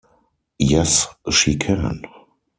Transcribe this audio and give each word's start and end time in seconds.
Yes 0.71 1.05
she 1.29 1.55
can. 1.57 2.01